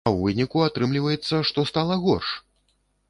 [0.01, 2.33] А ў выніку атрымліваецца, што стала горш?